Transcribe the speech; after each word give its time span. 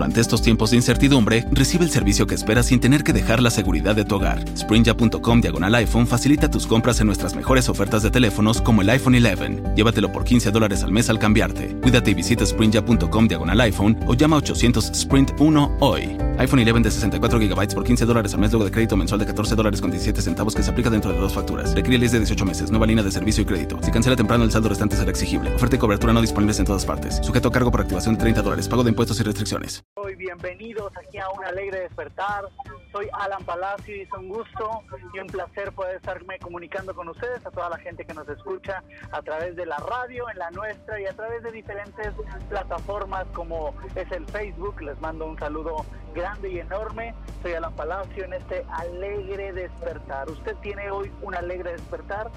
durante 0.00 0.22
estos 0.22 0.40
tiempos 0.40 0.70
de 0.70 0.78
incertidumbre, 0.78 1.44
recibe 1.50 1.84
el 1.84 1.90
servicio 1.90 2.26
que 2.26 2.34
esperas 2.34 2.64
sin 2.64 2.80
tener 2.80 3.04
que 3.04 3.12
dejar 3.12 3.42
la 3.42 3.50
seguridad 3.50 3.94
de 3.94 4.06
tu 4.06 4.14
hogar. 4.14 4.42
Sprinja.com 4.56 5.42
diagonal 5.42 5.74
iPhone 5.74 6.06
facilita 6.06 6.50
tus 6.50 6.66
compras 6.66 7.00
en 7.00 7.06
nuestras 7.06 7.36
mejores 7.36 7.68
ofertas 7.68 8.02
de 8.02 8.10
teléfonos 8.10 8.62
como 8.62 8.80
el 8.80 8.88
iPhone 8.88 9.16
11. 9.16 9.74
Llévatelo 9.76 10.10
por 10.10 10.24
15 10.24 10.52
dólares 10.52 10.82
al 10.84 10.90
mes 10.90 11.10
al 11.10 11.18
cambiarte. 11.18 11.76
Cuídate 11.82 12.12
y 12.12 12.14
visita 12.14 12.46
Sprinja.com 12.46 13.28
diagonal 13.28 13.60
iPhone 13.60 13.98
o 14.06 14.14
llama 14.14 14.36
a 14.36 14.38
800 14.38 14.90
Sprint 14.92 15.32
1 15.38 15.76
hoy. 15.80 16.29
iPhone 16.40 16.60
11 16.60 16.82
de 16.82 16.90
64 16.90 17.38
GB 17.38 17.74
por 17.74 17.84
15 17.84 18.06
dólares 18.06 18.32
al 18.32 18.40
mes 18.40 18.50
luego 18.50 18.64
de 18.64 18.70
crédito 18.70 18.96
mensual 18.96 19.20
de 19.20 19.26
14 19.26 19.54
dólares 19.54 19.78
con 19.78 19.90
17 19.90 20.22
centavos 20.22 20.54
que 20.54 20.62
se 20.62 20.70
aplica 20.70 20.88
dentro 20.88 21.12
de 21.12 21.18
dos 21.18 21.34
facturas. 21.34 21.74
Requiere 21.74 22.08
de 22.08 22.18
18 22.18 22.46
meses. 22.46 22.70
Nueva 22.70 22.86
línea 22.86 23.04
de 23.04 23.10
servicio 23.10 23.42
y 23.42 23.44
crédito. 23.44 23.78
Si 23.82 23.90
cancela 23.90 24.16
temprano, 24.16 24.44
el 24.44 24.50
saldo 24.50 24.70
restante 24.70 24.96
será 24.96 25.10
exigible. 25.10 25.54
Oferta 25.54 25.76
y 25.76 25.78
cobertura 25.78 26.14
no 26.14 26.22
disponibles 26.22 26.58
en 26.58 26.64
todas 26.64 26.86
partes. 26.86 27.20
Sujeto 27.22 27.48
a 27.48 27.52
cargo 27.52 27.70
por 27.70 27.82
activación 27.82 28.14
de 28.14 28.20
30 28.20 28.40
dólares. 28.40 28.68
Pago 28.68 28.82
de 28.82 28.88
impuestos 28.88 29.20
y 29.20 29.22
restricciones. 29.22 29.84
Hoy 29.96 30.14
bienvenidos 30.14 30.90
aquí 30.96 31.18
a 31.18 31.28
un 31.28 31.44
alegre 31.44 31.80
despertar. 31.80 32.44
Soy 32.90 33.06
Alan 33.12 33.44
Palacio 33.44 33.94
y 33.94 34.00
es 34.00 34.12
un 34.18 34.28
gusto 34.28 34.82
y 35.14 35.18
un 35.20 35.26
placer 35.28 35.70
poder 35.72 35.96
estarme 35.96 36.38
comunicando 36.40 36.92
con 36.92 37.08
ustedes, 37.08 37.44
a 37.46 37.50
toda 37.50 37.68
la 37.68 37.78
gente 37.78 38.04
que 38.04 38.14
nos 38.14 38.28
escucha 38.28 38.82
a 39.12 39.22
través 39.22 39.54
de 39.54 39.64
la 39.64 39.76
radio, 39.76 40.28
en 40.28 40.38
la 40.38 40.50
nuestra 40.50 41.00
y 41.00 41.04
a 41.04 41.12
través 41.12 41.42
de 41.44 41.52
diferentes 41.52 42.08
plataformas 42.48 43.26
como 43.32 43.74
es 43.94 44.10
el 44.10 44.26
Facebook. 44.26 44.80
Les 44.82 45.00
mando 45.00 45.26
un 45.26 45.38
saludo 45.38 45.84
grande 46.14 46.50
y 46.50 46.58
enorme. 46.58 47.14
Soy 47.42 47.54
Alan 47.54 47.74
Palacio 47.74 48.24
en 48.24 48.34
este 48.34 48.64
alegre 48.70 49.52
despertar. 49.52 50.28
¿Usted 50.30 50.56
tiene 50.56 50.90
hoy 50.90 51.10
un 51.22 51.34
alegre 51.34 51.72
despertar? 51.72 52.30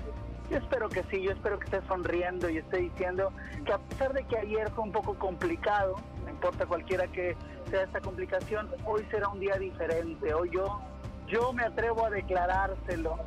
Yo 0.50 0.58
espero 0.58 0.90
que 0.90 1.04
sí, 1.10 1.22
yo 1.22 1.32
espero 1.32 1.58
que 1.58 1.66
esté 1.66 1.82
sonriendo 1.88 2.50
y 2.50 2.58
esté 2.58 2.78
diciendo 2.78 3.32
que 3.66 3.74
a 3.74 3.78
pesar 3.78 4.14
de 4.14 4.24
que 4.26 4.38
ayer 4.38 4.70
fue 4.72 4.84
un 4.84 4.92
poco 4.92 5.16
complicado, 5.16 5.96
no 6.24 6.30
importa 6.30 6.66
cualquiera 6.66 7.08
que 7.08 7.36
sea 7.70 7.84
esta 7.84 8.02
complicación, 8.02 8.70
hoy 8.86 9.06
será 9.10 9.30
un 9.30 9.40
día 9.40 9.56
diferente. 9.56 10.34
Hoy 10.34 10.50
yo, 10.52 10.82
yo 11.28 11.54
me 11.54 11.64
atrevo 11.64 12.06
a 12.06 12.10
declarárselo. 12.10 13.18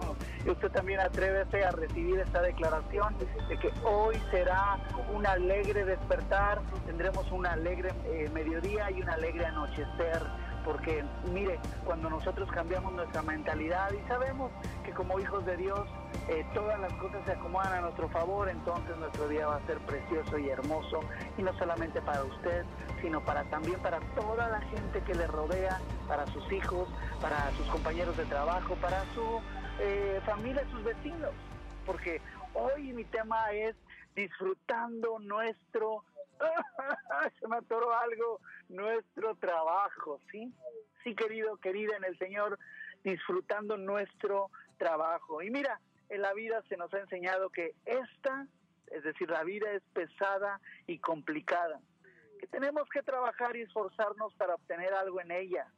Usted 0.46 0.70
también 0.70 1.00
atrévese 1.00 1.64
a 1.64 1.70
recibir 1.72 2.20
esta 2.20 2.40
declaración 2.40 3.16
de 3.48 3.58
que 3.58 3.72
hoy 3.84 4.16
será 4.30 4.78
un 5.12 5.26
alegre 5.26 5.84
despertar, 5.84 6.60
tendremos 6.86 7.30
un 7.32 7.46
alegre 7.46 7.90
eh, 8.04 8.28
mediodía 8.32 8.90
y 8.90 9.02
un 9.02 9.08
alegre 9.08 9.46
anochecer 9.46 10.22
porque 10.66 11.04
mire, 11.32 11.60
cuando 11.84 12.10
nosotros 12.10 12.50
cambiamos 12.50 12.92
nuestra 12.92 13.22
mentalidad 13.22 13.88
y 13.92 14.08
sabemos 14.08 14.50
que 14.84 14.90
como 14.90 15.20
hijos 15.20 15.46
de 15.46 15.56
Dios 15.56 15.88
eh, 16.28 16.44
todas 16.54 16.78
las 16.80 16.92
cosas 16.94 17.24
se 17.24 17.32
acomodan 17.32 17.72
a 17.72 17.80
nuestro 17.82 18.08
favor, 18.08 18.48
entonces 18.48 18.96
nuestro 18.96 19.28
día 19.28 19.46
va 19.46 19.56
a 19.56 19.66
ser 19.66 19.78
precioso 19.78 20.36
y 20.38 20.48
hermoso, 20.48 21.00
y 21.38 21.42
no 21.44 21.56
solamente 21.56 22.02
para 22.02 22.24
usted, 22.24 22.64
sino 23.00 23.24
para 23.24 23.44
también 23.44 23.78
para 23.80 24.00
toda 24.16 24.48
la 24.48 24.60
gente 24.62 25.00
que 25.02 25.14
le 25.14 25.28
rodea, 25.28 25.78
para 26.08 26.26
sus 26.26 26.50
hijos, 26.50 26.88
para 27.20 27.48
sus 27.52 27.66
compañeros 27.68 28.16
de 28.16 28.24
trabajo, 28.24 28.74
para 28.76 29.04
su 29.14 29.40
eh, 29.78 30.20
familia, 30.26 30.64
sus 30.72 30.82
vecinos, 30.82 31.30
porque 31.86 32.20
hoy 32.54 32.92
mi 32.92 33.04
tema 33.04 33.52
es 33.52 33.76
disfrutando 34.16 35.20
nuestro 35.20 36.02
se 37.46 37.50
me 37.50 37.58
atoró 37.58 37.94
algo, 37.94 38.40
nuestro 38.68 39.36
trabajo, 39.36 40.20
¿sí? 40.32 40.52
Sí, 41.04 41.14
querido, 41.14 41.56
querida 41.58 41.96
en 41.96 42.04
el 42.04 42.18
Señor, 42.18 42.58
disfrutando 43.04 43.76
nuestro 43.76 44.50
trabajo. 44.78 45.42
Y 45.42 45.50
mira, 45.50 45.80
en 46.08 46.22
la 46.22 46.34
vida 46.34 46.62
se 46.68 46.76
nos 46.76 46.92
ha 46.92 46.98
enseñado 46.98 47.50
que 47.50 47.74
esta, 47.84 48.46
es 48.88 49.04
decir, 49.04 49.30
la 49.30 49.44
vida 49.44 49.70
es 49.70 49.82
pesada 49.92 50.60
y 50.88 50.98
complicada, 50.98 51.80
que 52.40 52.48
tenemos 52.48 52.88
que 52.88 53.02
trabajar 53.02 53.56
y 53.56 53.62
esforzarnos 53.62 54.34
para 54.34 54.54
obtener 54.54 54.92
algo 54.94 55.20
en 55.20 55.30
ella. 55.30 55.68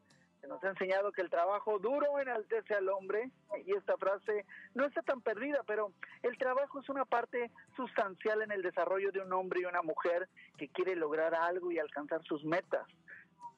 Se 0.40 0.46
nos 0.46 0.62
ha 0.62 0.68
enseñado 0.68 1.12
que 1.12 1.22
el 1.22 1.30
trabajo 1.30 1.78
duro 1.78 2.18
enaltece 2.18 2.74
al 2.74 2.88
hombre 2.88 3.30
y 3.66 3.74
esta 3.74 3.96
frase 3.96 4.46
no 4.74 4.86
está 4.86 5.02
tan 5.02 5.20
perdida, 5.20 5.62
pero 5.66 5.92
el 6.22 6.38
trabajo 6.38 6.80
es 6.80 6.88
una 6.88 7.04
parte 7.04 7.50
sustancial 7.76 8.42
en 8.42 8.52
el 8.52 8.62
desarrollo 8.62 9.10
de 9.10 9.20
un 9.20 9.32
hombre 9.32 9.60
y 9.62 9.64
una 9.64 9.82
mujer 9.82 10.28
que 10.56 10.68
quiere 10.68 10.94
lograr 10.94 11.34
algo 11.34 11.72
y 11.72 11.78
alcanzar 11.78 12.22
sus 12.24 12.44
metas. 12.44 12.86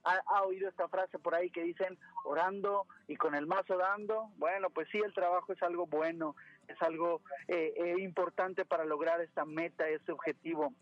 ¿Ha, 0.03 0.43
oído 0.45 0.67
esta 0.67 0.89
frase 0.89 1.19
por 1.19 1.35
ahí 1.35 1.51
que 1.51 1.63
dicen 1.63 1.99
orando 2.25 2.87
y 3.07 3.17
con 3.17 3.35
el 3.35 3.47
mazo 3.47 3.77
dando? 3.77 4.31
Bueno, 4.39 4.71
pues 4.71 4.89
sí, 4.91 4.99
el 4.99 5.13
trabajo 5.13 5.53
es 5.53 5.63
algo 5.63 5.87
bueno, 5.87 6.37
es 6.69 6.81
algo 6.81 7.21
eh, 7.49 7.75
eh, 7.77 7.95
importante 7.99 8.65
para 8.65 8.87
lograr 8.87 9.21
esta 9.21 9.45
meta, 9.45 9.87
ese 9.89 10.13
objetivo. 10.13 10.73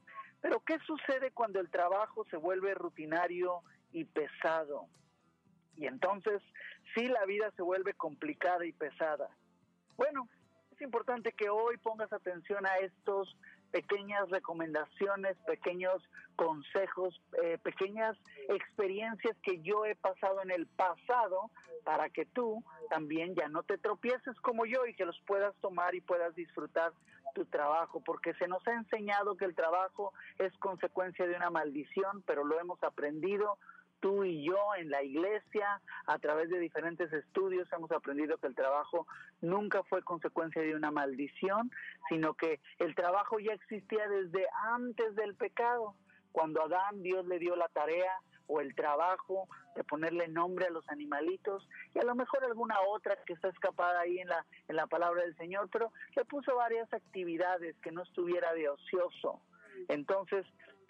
Pero 0.41 0.61
¿qué 0.61 0.79
sucede 0.87 1.33
cuando 1.33 1.59
el 1.59 1.69
trabajo 1.69 2.25
se 2.31 2.37
vuelve 2.37 2.75
rutinario 2.75 3.63
y 3.91 4.05
pesado? 4.05 4.87
Y 5.79 5.87
entonces 5.87 6.43
sí 6.95 7.07
la 7.07 7.25
vida 7.25 7.51
se 7.57 7.63
vuelve 7.63 7.95
complicada 7.95 8.67
y 8.67 8.73
pesada. 8.73 9.31
Bueno, 9.97 10.29
es 10.73 10.81
importante 10.83 11.33
que 11.33 11.49
hoy 11.49 11.77
pongas 11.79 12.13
atención 12.13 12.67
a 12.67 12.77
estos 12.79 13.37
pequeñas 13.71 14.29
recomendaciones, 14.31 15.37
pequeños 15.47 16.03
consejos, 16.37 17.21
eh, 17.43 17.59
pequeñas 17.63 18.17
experiencias 18.49 19.37
que 19.43 19.61
yo 19.61 19.85
he 19.85 19.95
pasado 19.95 20.43
en 20.43 20.51
el 20.51 20.67
pasado 20.67 21.51
para 21.85 22.09
que 22.11 22.27
tú 22.27 22.63
también 22.91 23.35
ya 23.35 23.49
no 23.49 23.63
te 23.63 23.79
tropieces 23.79 24.39
como 24.41 24.67
yo 24.67 24.87
y 24.87 24.95
que 24.95 25.05
los 25.05 25.21
puedas 25.27 25.55
tomar 25.57 25.95
y 25.95 26.01
puedas 26.01 26.35
disfrutar 26.35 26.93
tu 27.35 27.45
trabajo, 27.45 28.01
porque 28.01 28.35
se 28.35 28.49
nos 28.49 28.67
ha 28.67 28.73
enseñado 28.73 29.37
que 29.37 29.45
el 29.45 29.55
trabajo 29.55 30.13
es 30.39 30.53
consecuencia 30.59 31.27
de 31.27 31.37
una 31.37 31.51
maldición, 31.51 32.23
pero 32.27 32.45
lo 32.45 32.59
hemos 32.59 32.83
aprendido 32.83 33.59
tú 34.01 34.25
y 34.25 34.45
yo 34.45 34.57
en 34.77 34.91
la 34.91 35.03
iglesia, 35.03 35.81
a 36.07 36.19
través 36.19 36.51
de 36.51 36.59
diferentes 36.59 37.13
estudios, 37.13 37.69
hemos 37.73 37.91
aprendido 37.93 38.39
que 38.39 38.47
el 38.47 38.55
trabajo 38.55 39.07
nunca 39.41 39.83
fue 39.85 40.03
consecuencia 40.03 40.63
de 40.63 40.75
una 40.75 40.91
maldición, 40.91 41.71
sino 42.09 42.35
que 42.35 42.61
el 42.79 42.95
trabajo 42.95 43.39
ya 43.39 43.53
existía 43.53 44.09
desde 44.09 44.47
antes 44.73 45.15
del 45.17 45.35
pecado. 45.35 45.95
Cuando 46.33 46.63
Adán 46.63 47.03
Dios 47.03 47.27
le 47.27 47.39
dio 47.39 47.57
la 47.57 47.69
tarea 47.69 48.13
o 48.47 48.61
el 48.61 48.75
trabajo 48.75 49.49
de 49.77 49.85
ponerle 49.85 50.29
nombre 50.29 50.67
a 50.67 50.71
los 50.71 50.89
animalitos 50.89 51.69
y 51.95 51.99
a 51.99 52.05
lo 52.05 52.15
mejor 52.15 52.45
alguna 52.45 52.81
otra 52.81 53.17
que 53.27 53.35
está 53.35 53.49
escapada 53.49 54.01
ahí 54.01 54.19
en 54.19 54.29
la 54.29 54.45
en 54.69 54.77
la 54.77 54.87
palabra 54.87 55.23
del 55.23 55.37
Señor, 55.37 55.69
pero 55.71 55.93
le 56.17 56.25
puso 56.25 56.57
varias 56.57 56.93
actividades 56.93 57.77
que 57.83 57.93
no 57.93 58.03
estuviera 58.03 58.53
de 58.55 58.69
ocioso. 58.69 59.41
Entonces, 59.89 60.45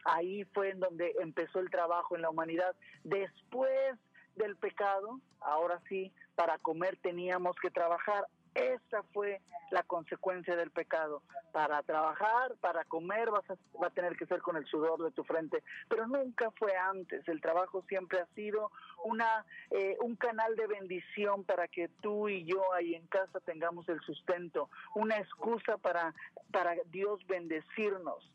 ahí 0.04 0.44
fue 0.52 0.70
en 0.70 0.80
donde 0.80 1.14
empezó 1.20 1.60
el 1.60 1.70
trabajo 1.70 2.16
en 2.16 2.22
la 2.22 2.30
humanidad. 2.30 2.74
Después 3.04 3.98
del 4.36 4.56
pecado, 4.56 5.20
ahora 5.40 5.80
sí, 5.88 6.12
para 6.34 6.58
comer 6.58 6.96
teníamos 7.02 7.56
que 7.60 7.70
trabajar. 7.70 8.26
Esa 8.54 9.02
fue 9.12 9.40
la 9.70 9.82
consecuencia 9.82 10.56
del 10.56 10.70
pecado. 10.70 11.22
Para 11.52 11.82
trabajar, 11.82 12.56
para 12.60 12.84
comer, 12.84 13.30
vas 13.30 13.48
a, 13.50 13.54
va 13.80 13.88
a 13.88 13.90
tener 13.90 14.16
que 14.16 14.26
ser 14.26 14.40
con 14.40 14.56
el 14.56 14.66
sudor 14.66 15.02
de 15.02 15.10
tu 15.10 15.24
frente. 15.24 15.62
Pero 15.88 16.06
nunca 16.06 16.50
fue 16.52 16.74
antes. 16.76 17.26
El 17.28 17.40
trabajo 17.40 17.82
siempre 17.88 18.20
ha 18.20 18.26
sido 18.34 18.70
una, 19.04 19.44
eh, 19.70 19.96
un 20.00 20.16
canal 20.16 20.56
de 20.56 20.66
bendición 20.66 21.44
para 21.44 21.68
que 21.68 21.88
tú 22.00 22.28
y 22.28 22.44
yo 22.44 22.72
ahí 22.72 22.94
en 22.94 23.06
casa 23.06 23.40
tengamos 23.40 23.88
el 23.88 24.00
sustento. 24.00 24.70
Una 24.94 25.18
excusa 25.18 25.76
para, 25.78 26.14
para 26.50 26.74
Dios 26.90 27.24
bendecirnos. 27.26 28.32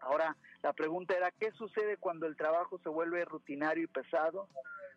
Ahora, 0.00 0.36
la 0.62 0.72
pregunta 0.72 1.16
era, 1.16 1.30
¿qué 1.30 1.50
sucede 1.52 1.96
cuando 1.96 2.26
el 2.26 2.36
trabajo 2.36 2.78
se 2.78 2.88
vuelve 2.88 3.24
rutinario 3.24 3.84
y 3.84 3.88
pesado? 3.88 4.48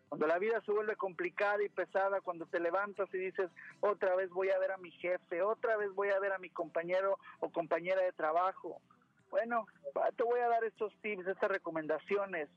Cuando 0.08 0.26
la 0.26 0.38
vida 0.38 0.60
se 0.66 0.72
vuelve 0.72 0.96
complicada 0.96 1.62
y 1.62 1.68
pesada, 1.68 2.20
cuando 2.20 2.46
te 2.46 2.58
levantas 2.58 3.08
y 3.14 3.18
dices, 3.18 3.50
otra 3.80 4.16
vez 4.16 4.28
voy 4.30 4.50
a 4.50 4.58
ver 4.58 4.72
a 4.72 4.76
mi 4.76 4.90
jefe, 4.90 5.42
otra 5.42 5.76
vez 5.76 5.92
voy 5.94 6.08
a 6.08 6.18
ver 6.18 6.32
a 6.32 6.38
mi 6.38 6.50
compañero 6.50 7.18
o 7.38 7.50
compañera 7.50 8.02
de 8.02 8.12
trabajo. 8.12 8.80
Bueno, 9.30 9.66
te 10.16 10.24
voy 10.24 10.40
a 10.40 10.48
dar 10.48 10.64
estos 10.64 10.92
tips, 11.00 11.26
estas 11.28 11.50
recomendaciones 11.50 12.48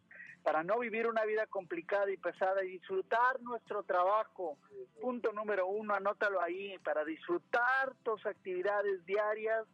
para 0.44 0.63
no 0.63 0.79
vivir 0.79 1.07
una 1.07 1.23
vida 1.25 1.45
complicada 1.47 2.11
y 2.11 2.17
pesada 2.17 2.63
y 2.63 2.71
disfrutar 2.71 3.39
nuestro 3.41 3.83
trabajo. 3.83 4.57
Punto 5.01 5.31
número 5.31 5.68
uno, 5.68 5.94
anótalo 5.94 6.41
ahí, 6.41 6.77
para 6.80 7.06
disfrutar 7.06 7.94
tus 8.03 8.25
actividades 8.25 9.06
diarias 9.06 9.65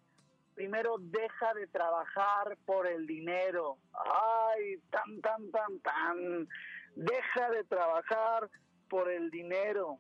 primero 0.59 0.97
deja 0.99 1.53
de 1.53 1.67
trabajar 1.67 2.57
por 2.65 2.85
el 2.85 3.07
dinero. 3.07 3.77
Ay, 3.93 4.77
tan, 4.89 5.21
tan, 5.21 5.49
tan, 5.51 5.79
tan. 5.79 6.49
Deja 6.95 7.49
de 7.51 7.63
trabajar 7.63 8.49
por 8.89 9.09
el 9.09 9.31
dinero. 9.31 9.99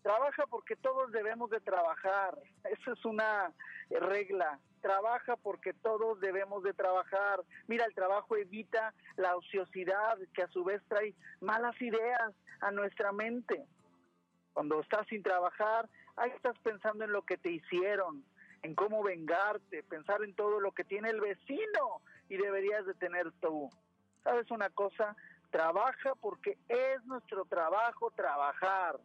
Trabaja 0.00 0.46
porque 0.46 0.76
todos 0.76 1.12
debemos 1.12 1.50
de 1.50 1.60
trabajar. 1.60 2.38
Esa 2.64 2.92
es 2.92 3.04
una 3.04 3.52
regla. 3.90 4.58
Trabaja 4.80 5.36
porque 5.36 5.74
todos 5.74 6.18
debemos 6.20 6.62
de 6.62 6.72
trabajar. 6.72 7.42
Mira, 7.66 7.84
el 7.84 7.94
trabajo 7.94 8.38
evita 8.38 8.94
la 9.16 9.36
ociosidad 9.36 10.16
que 10.32 10.44
a 10.44 10.48
su 10.48 10.64
vez 10.64 10.80
trae 10.88 11.14
malas 11.42 11.78
ideas 11.82 12.32
a 12.62 12.70
nuestra 12.70 13.12
mente. 13.12 13.66
Cuando 14.54 14.80
estás 14.80 15.06
sin 15.08 15.22
trabajar, 15.22 15.86
ahí 16.16 16.30
estás 16.30 16.58
pensando 16.60 17.04
en 17.04 17.12
lo 17.12 17.26
que 17.26 17.36
te 17.36 17.50
hicieron, 17.50 18.24
en 18.62 18.74
cómo 18.74 19.02
vengarte, 19.02 19.82
pensar 19.82 20.22
en 20.22 20.34
todo 20.34 20.60
lo 20.60 20.72
que 20.72 20.84
tiene 20.84 21.10
el 21.10 21.20
vecino 21.20 22.00
y 22.28 22.36
deberías 22.36 22.86
de 22.86 22.94
tener 22.94 23.30
tú. 23.40 23.70
¿Sabes 24.22 24.50
una 24.50 24.70
cosa? 24.70 25.16
Trabaja 25.50 26.14
porque 26.20 26.56
es 26.68 27.04
nuestro 27.04 27.44
trabajo 27.44 28.10
trabajar. 28.12 28.98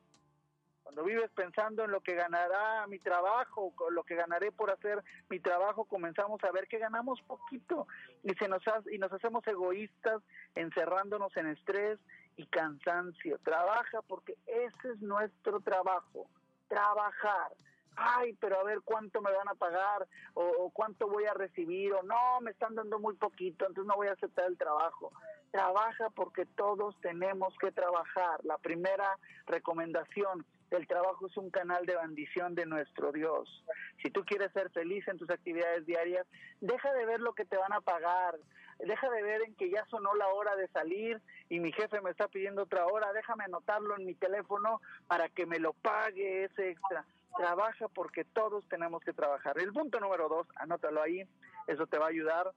Cuando 0.84 1.04
vives 1.04 1.30
pensando 1.32 1.84
en 1.84 1.92
lo 1.92 2.00
que 2.00 2.16
ganará 2.16 2.88
mi 2.88 2.98
trabajo, 3.00 3.74
lo 3.90 4.04
que 4.04 4.16
ganaré 4.16 4.54
por 4.54 4.72
hacer 4.72 5.04
mi 5.30 5.42
trabajo, 5.42 5.84
comenzamos 5.84 6.42
a 6.46 6.52
ver 6.52 6.68
que 6.70 6.78
ganamos 6.78 7.22
poquito 7.24 7.88
y, 8.24 8.34
se 8.36 8.48
nos 8.48 8.64
y 8.90 8.98
nos 8.98 9.12
hacemos 9.12 9.46
egoístas, 9.48 10.22
encerrándonos 10.56 11.36
en 11.36 11.48
estrés 11.48 12.00
y 12.38 12.46
cansancio. 12.46 13.38
Trabaja 13.40 14.02
porque 14.04 14.38
ese 14.46 14.92
es 14.94 15.02
nuestro 15.02 15.60
trabajo, 15.60 16.30
trabajar. 16.70 17.52
Ay, 17.98 18.34
pero 18.40 18.60
a 18.60 18.64
ver 18.64 18.82
cuánto 18.86 19.22
me 19.22 19.32
van 19.32 19.50
a 19.50 19.56
pagar 19.56 20.08
o, 20.36 20.70
cuánto 20.72 21.08
voy 21.08 21.26
a 21.26 21.34
recibir 21.34 21.94
o 21.94 22.04
no, 22.04 22.40
me 22.42 22.52
están 22.52 22.76
dando 22.76 23.00
muy 23.00 23.16
poquito, 23.16 23.66
entonces 23.66 23.88
no 23.88 23.96
voy 23.96 24.08
a 24.08 24.14
aceptar 24.14 24.46
el 24.48 24.58
trabajo 24.58 25.12
trabaja 25.52 26.10
porque 26.12 26.46
todos 26.46 26.96
tenemos 27.02 27.54
que 27.60 27.72
trabajar. 27.72 28.44
La 28.44 28.58
primera 28.58 29.18
recomendación, 29.48 30.46
el 30.72 30.86
trabajo 30.88 31.28
es 31.28 31.38
un 31.38 31.50
canal 31.50 31.86
de 31.86 31.96
bendición 31.96 32.54
de 32.54 32.66
nuestro 32.66 33.12
Dios. 33.12 33.64
Si 34.04 34.12
tú 34.12 34.24
quieres 34.26 34.52
ser 34.52 34.70
feliz 34.72 35.08
en 35.08 35.18
tus 35.18 35.30
actividades 35.30 35.86
diarias, 35.86 36.28
deja 36.62 36.94
de 36.94 37.06
ver 37.06 37.22
lo 37.22 37.34
que 37.34 37.46
te 37.46 37.58
van 37.58 37.74
a 37.74 37.82
pagar, 37.82 38.36
deja 38.80 39.10
de 39.10 39.24
ver 39.24 39.42
en 39.44 39.56
que 39.56 39.70
ya 39.70 39.86
sonó 39.86 40.14
la 40.16 40.28
hora 40.28 40.56
de 40.56 40.68
salir 40.70 41.22
y 41.50 41.60
mi 41.60 41.72
jefe 41.72 42.02
me 42.02 42.12
está 42.12 42.28
pidiendo 42.28 42.64
otra 42.64 42.86
hora, 42.86 43.12
déjame 43.14 43.46
anotarlo 43.46 43.98
en 43.98 44.06
mi 44.06 44.14
teléfono 44.16 44.82
para 45.08 45.30
que 45.30 45.46
me 45.46 45.60
lo 45.60 45.74
pague 45.74 46.46
ese 46.46 46.72
extra. 46.72 47.06
Trabaja 47.36 47.88
porque 47.90 48.24
todos 48.24 48.68
tenemos 48.68 49.02
que 49.04 49.14
trabajar. 49.14 49.60
El 49.60 49.74
punto 49.74 50.00
número 50.00 50.28
dos, 50.28 50.48
anótalo 50.56 51.02
ahí, 51.02 51.28
eso 51.68 51.86
te 51.88 51.98
va 51.98 52.06
a 52.06 52.10
ayudar 52.10 52.52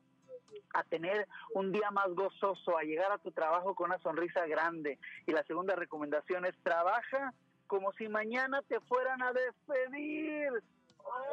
a 0.74 0.84
tener 0.84 1.26
un 1.54 1.72
día 1.72 1.90
más 1.90 2.08
gozoso, 2.14 2.76
a 2.76 2.82
llegar 2.82 3.12
a 3.12 3.18
tu 3.18 3.30
trabajo 3.32 3.74
con 3.74 3.90
una 3.90 3.98
sonrisa 3.98 4.46
grande. 4.46 4.98
Y 5.26 5.32
la 5.32 5.42
segunda 5.44 5.74
recomendación 5.74 6.44
es 6.46 6.56
trabaja 6.62 7.32
como 7.66 7.92
si 7.92 8.08
mañana 8.08 8.62
te 8.62 8.80
fueran 8.80 9.22
a 9.22 9.32
despedir. 9.32 10.50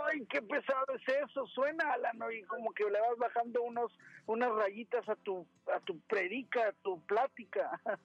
Ay, 0.06 0.26
qué 0.28 0.42
pesado 0.42 0.86
es 0.96 1.16
eso, 1.24 1.46
suena 1.48 1.92
Alan, 1.94 2.18
y 2.32 2.44
como 2.44 2.74
que 2.74 2.84
le 2.86 3.00
vas 3.00 3.18
bajando 3.18 3.62
unos 3.64 3.92
unas 4.26 4.52
rayitas 4.52 5.08
a 5.08 5.16
tu 5.16 5.46
a 5.74 5.80
tu 5.82 6.00
predica, 6.02 6.70
a 6.70 6.72
tu 6.84 7.02
plática, 7.06 7.70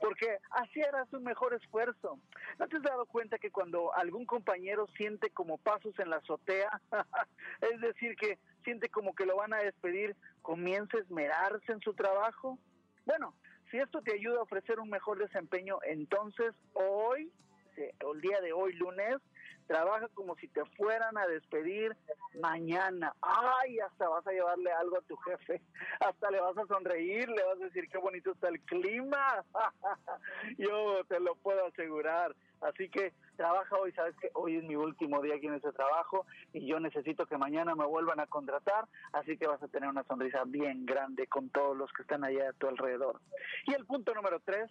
porque 0.00 0.38
así 0.50 0.82
harás 0.82 1.12
un 1.12 1.24
mejor 1.24 1.54
esfuerzo. 1.54 2.18
¿No 2.58 2.68
te 2.68 2.76
has 2.76 2.82
dado 2.82 3.06
cuenta 3.06 3.38
que 3.38 3.50
cuando 3.50 3.94
algún 3.94 4.26
compañero 4.26 4.86
siente 4.96 5.30
como 5.30 5.58
pasos 5.58 5.98
en 5.98 6.10
la 6.10 6.16
azotea, 6.16 6.80
es 7.60 7.80
decir, 7.80 8.16
que 8.16 8.38
siente 8.64 8.88
como 8.88 9.14
que 9.14 9.26
lo 9.26 9.36
van 9.36 9.54
a 9.54 9.58
despedir, 9.58 10.16
comienza 10.42 10.98
a 10.98 11.00
esmerarse 11.00 11.72
en 11.72 11.80
su 11.80 11.94
trabajo? 11.94 12.58
Bueno, 13.04 13.34
si 13.70 13.78
esto 13.78 14.00
te 14.02 14.14
ayuda 14.14 14.38
a 14.38 14.42
ofrecer 14.42 14.78
un 14.78 14.90
mejor 14.90 15.18
desempeño, 15.18 15.78
entonces 15.84 16.54
hoy, 16.74 17.32
el 17.76 18.20
día 18.20 18.40
de 18.40 18.52
hoy, 18.52 18.72
lunes, 18.74 19.16
trabaja 19.66 20.08
como 20.14 20.36
si 20.36 20.48
te 20.48 20.64
fueran 20.76 21.16
a 21.18 21.26
despedir 21.26 21.96
mañana. 22.40 23.14
Ay, 23.20 23.78
hasta 23.80 24.08
vas 24.08 24.26
a 24.26 24.32
llevarle 24.32 24.72
algo 24.72 24.98
a 24.98 25.02
tu 25.02 25.16
jefe, 25.16 25.62
hasta 26.00 26.30
le 26.30 26.40
vas 26.40 26.56
a 26.56 26.66
sonreír, 26.66 27.28
le 27.28 27.44
vas 27.44 27.60
a 27.60 27.64
decir 27.64 27.88
qué 27.88 27.98
bonito 27.98 28.32
está 28.32 28.48
el 28.48 28.60
clima. 28.60 29.44
Yo 30.58 31.04
te 31.08 31.20
lo 31.20 31.34
puedo 31.36 31.66
asegurar. 31.66 32.34
Así 32.62 32.88
que 32.88 33.12
trabaja 33.36 33.76
hoy, 33.76 33.92
sabes 33.92 34.16
que 34.16 34.30
hoy 34.32 34.56
es 34.56 34.64
mi 34.64 34.76
último 34.76 35.20
día 35.20 35.34
aquí 35.34 35.46
en 35.46 35.54
ese 35.54 35.72
trabajo 35.72 36.26
y 36.54 36.66
yo 36.66 36.80
necesito 36.80 37.26
que 37.26 37.36
mañana 37.36 37.74
me 37.74 37.84
vuelvan 37.84 38.18
a 38.18 38.26
contratar, 38.26 38.88
así 39.12 39.36
que 39.36 39.46
vas 39.46 39.62
a 39.62 39.68
tener 39.68 39.90
una 39.90 40.04
sonrisa 40.04 40.42
bien 40.46 40.86
grande 40.86 41.26
con 41.26 41.50
todos 41.50 41.76
los 41.76 41.92
que 41.92 42.02
están 42.02 42.24
allá 42.24 42.48
a 42.48 42.52
tu 42.54 42.66
alrededor. 42.66 43.20
Y 43.66 43.74
el 43.74 43.84
punto 43.84 44.14
número 44.14 44.40
tres, 44.40 44.70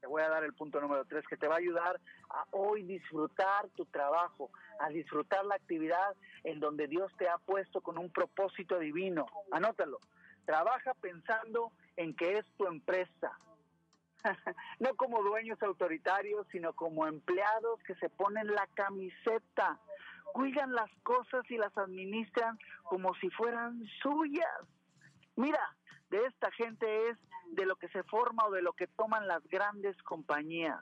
te 0.00 0.06
voy 0.06 0.22
a 0.22 0.28
dar 0.28 0.44
el 0.44 0.54
punto 0.54 0.80
número 0.80 1.04
tres, 1.04 1.24
que 1.28 1.36
te 1.36 1.46
va 1.46 1.56
a 1.56 1.58
ayudar 1.58 2.00
a 2.30 2.44
hoy 2.52 2.82
disfrutar 2.82 3.68
tu 3.76 3.84
trabajo, 3.86 4.50
a 4.78 4.88
disfrutar 4.88 5.44
la 5.44 5.56
actividad 5.56 6.16
en 6.44 6.58
donde 6.58 6.86
Dios 6.86 7.12
te 7.18 7.28
ha 7.28 7.38
puesto 7.38 7.80
con 7.80 7.98
un 7.98 8.10
propósito 8.10 8.78
divino. 8.78 9.26
Anótalo. 9.52 9.98
Trabaja 10.46 10.94
pensando 10.94 11.70
en 11.96 12.14
que 12.16 12.38
es 12.38 12.46
tu 12.56 12.66
empresa, 12.66 13.38
no 14.80 14.94
como 14.96 15.22
dueños 15.22 15.62
autoritarios, 15.62 16.46
sino 16.50 16.72
como 16.72 17.06
empleados 17.06 17.80
que 17.84 17.94
se 17.96 18.08
ponen 18.08 18.46
la 18.48 18.66
camiseta, 18.74 19.78
cuidan 20.32 20.72
las 20.72 20.90
cosas 21.02 21.48
y 21.50 21.56
las 21.56 21.76
administran 21.76 22.58
como 22.84 23.14
si 23.16 23.28
fueran 23.30 23.84
suyas. 24.02 24.60
Mira, 25.36 25.60
de 26.10 26.26
esta 26.26 26.50
gente 26.52 27.08
es 27.08 27.18
de 27.52 27.66
lo 27.66 27.76
que 27.76 27.88
se 27.88 28.02
forma 28.04 28.46
o 28.46 28.50
de 28.50 28.62
lo 28.62 28.72
que 28.72 28.86
toman 28.86 29.26
las 29.26 29.46
grandes 29.48 29.96
compañías. 30.02 30.80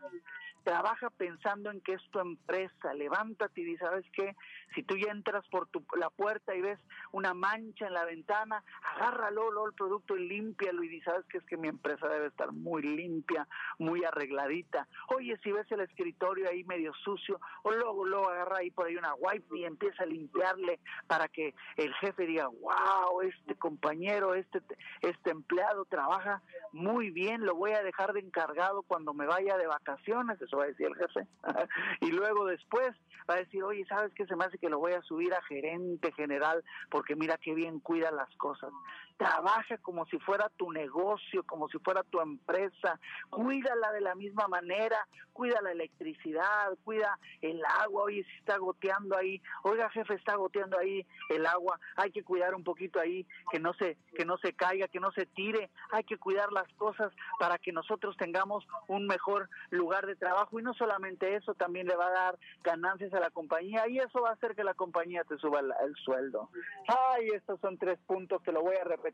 Trabaja 0.65 1.11
pensando 1.11 1.71
en 1.71 1.81
que 1.81 1.95
es 1.95 2.03
tu 2.11 2.21
empresa, 2.21 2.95
levántate 2.95 3.61
y 3.61 3.65
di, 3.65 3.77
¿sabes 3.79 4.05
qué? 4.13 4.37
Si 4.75 4.83
tú 4.83 4.97
ya 4.97 5.11
entras 5.11 5.47
por 5.49 5.67
tu, 5.69 5.85
la 5.99 6.11
puerta 6.11 6.55
y 6.55 6.61
ves 6.61 6.79
una 7.13 7.35
mancha 7.35 7.87
en 7.87 7.95
la 7.95 8.05
ventana, 8.05 8.63
agárralo, 8.95 9.51
lo, 9.51 9.67
el 9.67 9.75
producto 9.75 10.17
y 10.17 10.29
límpialo 10.29 10.83
y 10.83 10.89
di, 10.89 11.01
¿sabes 11.03 11.25
qué? 11.31 11.39
Es 11.39 11.45
que 11.45 11.57
mi 11.57 11.69
empresa 11.69 12.09
debe 12.09 12.27
estar 12.27 12.53
muy 12.53 12.83
limpia, 12.83 13.47
muy 13.79 14.05
arregladita. 14.05 14.87
Oye, 15.09 15.39
si 15.43 15.53
ves 15.53 15.71
el 15.73 15.81
escritorio 15.81 16.49
ahí 16.49 16.65
medio 16.65 16.93
sucio, 16.95 17.41
o 17.63 17.71
luego, 17.71 18.05
luego 18.05 18.29
agarra 18.29 18.59
ahí 18.59 18.71
por 18.71 18.87
ahí 18.87 18.97
una 18.97 19.15
wipe 19.15 19.59
y 19.59 19.65
empieza 19.65 20.03
a 20.03 20.07
limpiarle 20.07 20.81
para 21.07 21.29
que 21.29 21.55
el 21.77 21.95
jefe 21.95 22.27
diga, 22.27 22.49
wow, 22.49 23.23
este 23.23 23.55
compañero, 23.57 24.35
este, 24.35 24.61
este 25.01 25.31
empleado 25.31 25.85
trabaja 25.85 26.43
muy 26.73 27.11
bien, 27.11 27.45
lo 27.45 27.55
voy 27.55 27.73
a 27.73 27.83
dejar 27.83 28.13
de 28.13 28.21
encargado 28.21 28.83
cuando 28.83 29.15
me 29.15 29.27
vaya 29.27 29.57
de 29.57 29.67
vacaciones, 29.67 30.41
eso 30.49 30.57
va 30.57 30.65
a 30.65 30.69
decir 30.69 30.87
el 30.87 30.97
jefe. 30.97 31.27
y 32.01 32.11
luego 32.11 32.47
después 32.47 32.97
va 33.29 33.35
a 33.35 33.39
decir, 33.39 33.63
oye, 33.63 33.85
¿sabes 33.87 34.13
qué? 34.15 34.27
Se 34.27 34.35
me 34.35 34.45
hace 34.45 34.59
que 34.59 34.71
lo 34.71 34.79
voy 34.79 34.95
a 34.95 35.03
subir 35.03 35.33
a 35.35 35.43
gerente 35.43 36.11
general 36.13 36.65
porque 36.91 37.15
mira 37.15 37.39
qué 37.39 37.55
bien 37.55 37.81
cuida 37.81 38.11
las 38.11 38.35
cosas. 38.37 38.73
Trabaja 39.19 39.77
como 39.79 40.07
si 40.07 40.17
fuera 40.21 40.49
tu 40.57 40.71
negocio, 40.71 41.43
como 41.43 41.69
si 41.69 41.79
fuera 41.81 42.05
tu 42.05 42.21
empresa. 42.21 43.01
Cuídala 43.31 43.91
de 43.91 44.01
la 44.01 44.15
misma 44.15 44.47
manera, 44.47 44.97
cuida 45.33 45.61
la 45.61 45.73
electricidad, 45.73 46.79
cuida 46.85 47.19
el 47.43 47.61
agua. 47.81 48.05
Oye, 48.05 48.23
si 48.23 48.39
está 48.39 48.59
goteando 48.59 49.17
ahí, 49.17 49.43
oiga, 49.65 49.91
jefe, 49.91 50.15
está 50.15 50.37
goteando 50.37 50.79
ahí 50.79 51.05
el 51.31 51.47
agua. 51.47 51.81
Hay 51.97 52.13
que 52.13 52.23
cuidar 52.23 52.55
un 52.55 52.63
poquito 52.63 53.01
ahí, 53.01 53.27
que 53.51 53.59
no 53.59 53.75
se 53.75 53.99
que 54.15 54.25
no 54.25 54.39
se 54.39 54.53
caiga, 54.53 54.87
que 54.87 55.01
no 55.01 55.11
se 55.11 55.27
tire. 55.27 55.69
Hay 55.91 56.05
que 56.05 56.17
cuidar 56.17 56.53
las 56.53 56.73
cosas 56.75 57.13
para 57.41 57.59
que 57.59 57.73
nosotros 57.73 58.17
tengamos 58.17 58.65
un 58.87 59.09
mejor 59.09 59.49
lugar 59.71 60.07
de 60.07 60.15
trabajo 60.15 60.61
y 60.61 60.63
no 60.63 60.75
solamente 60.75 61.35
eso, 61.35 61.55
también 61.55 61.89
le 61.89 61.97
va 61.97 62.07
a 62.07 62.11
dar 62.13 62.39
ganancias 62.63 63.13
a 63.15 63.21
la 63.21 63.31
compañía 63.31 63.89
y 63.89 63.99
eso 63.99 64.21
va 64.21 64.31
a 64.31 64.35
hacer 64.35 64.55
que 64.55 64.63
la 64.63 64.75
compañía 64.75 65.25
te 65.25 65.37
suba 65.39 65.59
el, 65.59 65.73
el 65.85 65.95
sueldo. 65.97 66.51
Ay, 66.87 67.31
estos 67.35 67.59
son 67.61 67.79
tres 67.79 67.99
puntos 68.07 68.41
que 68.43 68.53
lo 68.53 68.63
voy 68.63 68.77
a 68.77 68.85
repetir 68.85 69.08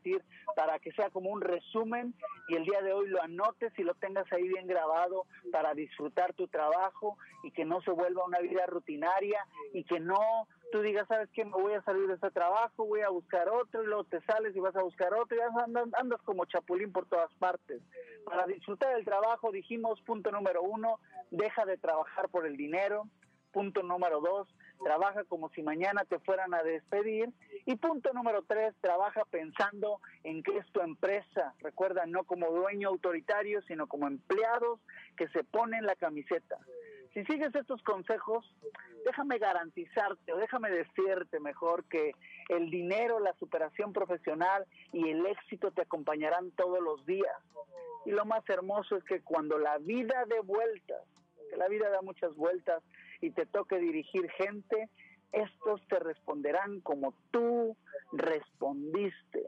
para 0.55 0.79
que 0.79 0.91
sea 0.93 1.09
como 1.09 1.29
un 1.29 1.41
resumen 1.41 2.13
y 2.47 2.55
el 2.55 2.63
día 2.65 2.81
de 2.81 2.93
hoy 2.93 3.07
lo 3.07 3.21
anotes 3.21 3.73
y 3.77 3.83
lo 3.83 3.93
tengas 3.95 4.31
ahí 4.31 4.47
bien 4.47 4.67
grabado 4.67 5.25
para 5.51 5.73
disfrutar 5.73 6.33
tu 6.33 6.47
trabajo 6.47 7.17
y 7.43 7.51
que 7.51 7.65
no 7.65 7.81
se 7.81 7.91
vuelva 7.91 8.25
una 8.25 8.39
vida 8.39 8.65
rutinaria 8.65 9.45
y 9.73 9.83
que 9.83 9.99
no 9.99 10.47
tú 10.71 10.81
digas, 10.81 11.07
¿sabes 11.07 11.29
qué? 11.33 11.45
Me 11.45 11.51
voy 11.51 11.73
a 11.73 11.81
salir 11.83 12.07
de 12.07 12.15
este 12.15 12.31
trabajo, 12.31 12.85
voy 12.85 13.01
a 13.01 13.09
buscar 13.09 13.47
otro, 13.49 13.83
y 13.83 13.85
luego 13.85 14.03
te 14.03 14.19
sales 14.21 14.55
y 14.55 14.59
vas 14.59 14.75
a 14.75 14.83
buscar 14.83 15.13
otro, 15.13 15.37
y 15.37 15.39
andas, 15.39 15.87
andas 15.93 16.21
como 16.23 16.45
chapulín 16.45 16.91
por 16.91 17.05
todas 17.05 17.33
partes. 17.35 17.81
Para 18.25 18.45
disfrutar 18.45 18.95
del 18.95 19.05
trabajo, 19.05 19.51
dijimos, 19.51 20.01
punto 20.01 20.31
número 20.31 20.63
uno, 20.63 20.99
deja 21.31 21.65
de 21.65 21.77
trabajar 21.77 22.29
por 22.29 22.45
el 22.45 22.57
dinero. 22.57 23.07
Punto 23.51 23.83
número 23.83 24.19
dos, 24.19 24.49
trabaja 24.83 25.23
como 25.25 25.49
si 25.49 25.61
mañana 25.63 26.03
te 26.05 26.19
fueran 26.19 26.53
a 26.53 26.63
despedir. 26.63 27.29
Y 27.65 27.75
punto 27.75 28.13
número 28.13 28.43
tres, 28.43 28.73
trabaja 28.81 29.23
pensando 29.25 29.99
en 30.23 30.43
que 30.43 30.57
es 30.57 30.65
tu 30.71 30.81
empresa. 30.81 31.53
Recuerda, 31.59 32.05
no 32.05 32.23
como 32.23 32.51
dueño 32.51 32.89
autoritario, 32.89 33.61
sino 33.63 33.87
como 33.87 34.07
empleados 34.07 34.79
que 35.17 35.27
se 35.29 35.43
ponen 35.43 35.85
la 35.85 35.95
camiseta. 35.95 36.57
Si 37.13 37.23
sigues 37.23 37.55
estos 37.55 37.81
consejos, 37.83 38.45
déjame 39.05 39.37
garantizarte 39.37 40.33
o 40.33 40.37
déjame 40.37 40.69
decirte 40.69 41.39
mejor 41.39 41.85
que 41.85 42.11
el 42.49 42.69
dinero, 42.69 43.21
la 43.21 43.33
superación 43.35 43.93
profesional 43.93 44.65
y 44.91 45.09
el 45.09 45.25
éxito 45.25 45.71
te 45.71 45.83
acompañarán 45.83 46.51
todos 46.51 46.81
los 46.81 47.05
días. 47.05 47.37
Y 48.05 48.11
lo 48.11 48.25
más 48.25 48.47
hermoso 48.49 48.97
es 48.97 49.03
que 49.05 49.21
cuando 49.21 49.57
la 49.57 49.77
vida 49.77 50.25
dé 50.27 50.41
vueltas, 50.41 51.01
que 51.49 51.57
la 51.57 51.67
vida 51.67 51.89
da 51.89 52.01
muchas 52.01 52.35
vueltas 52.35 52.83
y 53.21 53.31
te 53.31 53.45
toque 53.45 53.77
dirigir 53.77 54.29
gente, 54.31 54.89
estos 55.31 55.85
te 55.87 55.99
responderán 55.99 56.81
como 56.81 57.13
tú 57.31 57.75
respondiste. 58.13 59.47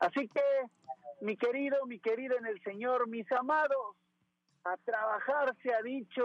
Así 0.00 0.28
que, 0.28 0.42
mi 1.20 1.36
querido, 1.36 1.84
mi 1.86 1.98
querido 2.00 2.36
en 2.38 2.46
el 2.46 2.62
Señor, 2.62 3.08
mis 3.08 3.30
amados, 3.32 3.96
a 4.64 4.76
trabajar 4.78 5.54
se 5.62 5.72
ha 5.74 5.82
dicho, 5.82 6.24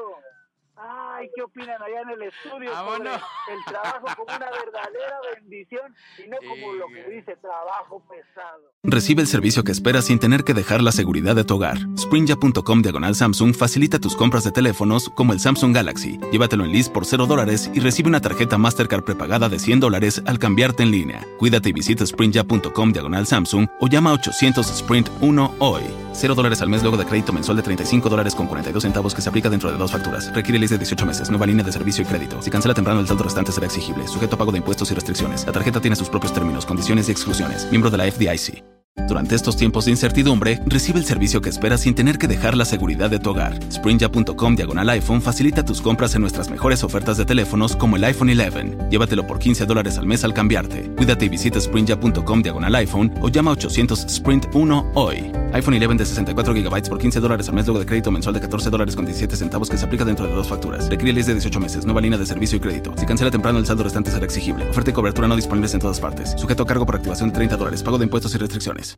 Ay, 0.75 1.29
¿qué 1.35 1.43
opinan 1.43 1.79
allá 1.81 2.01
en 2.01 2.09
el 2.09 2.23
estudio 2.23 2.71
Ah, 2.73 2.83
sobre 2.83 2.97
bueno. 2.97 3.11
el 3.15 3.65
trabajo 3.65 4.07
como 4.17 4.35
una 4.35 4.49
verdadera 4.49 5.17
bendición 5.35 5.93
y 6.17 6.27
no 6.27 6.37
como 6.49 6.73
lo 6.73 6.87
que 6.87 7.03
dice 7.15 7.35
trabajo 7.37 8.03
pesado? 8.09 8.71
Recibe 8.83 9.21
el 9.21 9.27
servicio 9.27 9.63
que 9.63 9.71
esperas 9.71 10.05
sin 10.05 10.17
tener 10.19 10.43
que 10.43 10.55
dejar 10.55 10.81
la 10.81 10.91
seguridad 10.91 11.35
de 11.35 11.43
tu 11.43 11.55
hogar. 11.55 11.77
Sprinja.com 11.97 12.81
diagonal 12.81 13.13
Samsung 13.15 13.53
facilita 13.53 13.99
tus 13.99 14.15
compras 14.15 14.43
de 14.45 14.51
teléfonos 14.51 15.09
como 15.09 15.31
el 15.33 15.39
Samsung 15.39 15.75
Galaxy. 15.75 16.19
Llévatelo 16.31 16.65
en 16.65 16.71
list 16.71 16.91
por 16.91 17.05
0 17.05 17.27
dólares 17.27 17.69
y 17.73 17.79
recibe 17.79 18.09
una 18.09 18.19
tarjeta 18.21 18.57
Mastercard 18.57 19.03
prepagada 19.03 19.49
de 19.49 19.59
100 19.59 19.79
dólares 19.79 20.23
al 20.25 20.39
cambiarte 20.39 20.81
en 20.83 20.91
línea. 20.91 21.23
Cuídate 21.37 21.69
y 21.69 21.73
visita 21.73 22.03
Sprinja.com 22.05 22.91
diagonal 22.91 23.27
Samsung 23.27 23.67
o 23.79 23.87
llama 23.87 24.09
a 24.09 24.13
800 24.13 24.69
Sprint 24.71 25.09
1 25.21 25.55
hoy. 25.59 25.83
0 26.13 26.35
dólares 26.35 26.61
al 26.61 26.69
mes 26.69 26.81
luego 26.81 26.97
de 26.97 27.05
crédito 27.05 27.33
mensual 27.33 27.57
de 27.57 27.63
35 27.63 28.09
dólares 28.09 28.35
con 28.35 28.47
42 28.47 28.83
centavos 28.83 29.13
que 29.13 29.21
se 29.21 29.29
aplica 29.29 29.49
dentro 29.49 29.71
de 29.71 29.77
dos 29.77 29.91
facturas. 29.91 30.33
Requiere 30.33 30.59
list 30.59 30.71
de 30.71 30.77
18 30.77 31.05
meses. 31.05 31.29
Nueva 31.29 31.45
línea 31.45 31.63
de 31.63 31.71
servicio 31.71 32.03
y 32.03 32.05
crédito. 32.05 32.41
Si 32.41 32.49
cancela 32.49 32.73
temprano 32.73 32.99
el 32.99 33.07
saldo 33.07 33.23
restante 33.23 33.51
será 33.51 33.67
exigible. 33.67 34.07
Sujeto 34.07 34.35
a 34.35 34.39
pago 34.39 34.51
de 34.51 34.59
impuestos 34.59 34.89
y 34.91 34.93
restricciones. 34.93 35.45
La 35.45 35.51
tarjeta 35.51 35.81
tiene 35.81 35.95
sus 35.95 36.09
propios 36.09 36.33
términos, 36.33 36.65
condiciones 36.65 37.09
y 37.09 37.11
exclusiones. 37.11 37.67
Miembro 37.71 37.89
de 37.89 37.97
la 37.97 38.11
FDIC. 38.11 38.63
Durante 39.07 39.35
estos 39.35 39.57
tiempos 39.57 39.85
de 39.85 39.91
incertidumbre, 39.91 40.59
recibe 40.65 40.99
el 40.99 41.05
servicio 41.05 41.41
que 41.41 41.49
esperas 41.49 41.81
sin 41.81 41.95
tener 41.95 42.17
que 42.17 42.27
dejar 42.27 42.55
la 42.55 42.63
seguridad 42.63 43.09
de 43.09 43.19
tu 43.19 43.31
hogar. 43.31 43.59
Sprinja.com 43.71 44.55
diagonal 44.55 44.89
iPhone 44.89 45.21
facilita 45.21 45.65
tus 45.65 45.81
compras 45.81 46.15
en 46.15 46.21
nuestras 46.21 46.49
mejores 46.49 46.83
ofertas 46.83 47.17
de 47.17 47.25
teléfonos 47.25 47.75
como 47.75 47.95
el 47.95 48.03
iPhone 48.03 48.29
11. 48.29 48.89
Llévatelo 48.91 49.25
por 49.25 49.39
15 49.39 49.65
dólares 49.65 49.97
al 49.97 50.05
mes 50.05 50.23
al 50.23 50.33
cambiarte. 50.33 50.91
Cuídate 50.95 51.25
y 51.25 51.29
visita 51.29 51.59
Sprinja.com 51.59 52.41
diagonal 52.41 52.75
iPhone 52.75 53.13
o 53.21 53.29
llama 53.29 53.51
a 53.51 53.53
800 53.53 54.05
Sprint 54.05 54.45
1 54.53 54.91
hoy. 54.93 55.42
iPhone 55.53 55.75
11 55.75 55.97
de 55.97 56.05
64 56.05 56.53
GB 56.53 56.89
por 56.89 56.97
15 56.97 57.19
dólares 57.19 57.47
al 57.47 57.53
mes 57.53 57.67
luego 57.67 57.79
de 57.79 57.85
crédito 57.85 58.09
mensual 58.09 58.33
de 58.33 58.41
14 58.41 58.71
dólares 58.71 58.95
con 58.95 59.05
17 59.05 59.35
centavos 59.35 59.69
que 59.69 59.77
se 59.77 59.85
aplica 59.85 60.03
dentro 60.03 60.25
de 60.25 60.33
dos 60.33 60.47
facturas. 60.47 60.89
Requiere 60.89 61.13
list 61.13 61.27
de 61.27 61.35
18 61.35 61.59
meses. 61.59 61.85
Nueva 61.85 62.01
línea 62.01 62.17
de 62.17 62.25
servicio 62.25 62.57
y 62.57 62.59
crédito. 62.59 62.93
Si 62.97 63.05
cancela 63.05 63.29
temprano 63.29 63.59
el 63.59 63.65
saldo 63.65 63.83
restante 63.83 64.09
será 64.09 64.25
exigible. 64.25 64.67
Oferta 64.67 64.89
y 64.89 64.93
cobertura 64.93 65.27
no 65.27 65.35
disponibles 65.35 65.73
en 65.75 65.79
todas 65.79 65.99
partes. 65.99 66.33
Sujeto 66.37 66.63
a 66.63 66.65
cargo 66.65 66.87
por 66.87 66.95
activación 66.95 67.29
de 67.29 67.35
30 67.35 67.57
dólares. 67.57 67.83
Pago 67.83 67.99
de 67.99 68.05
impuestos 68.05 68.33
y 68.33 68.39
restricciones. 68.39 68.91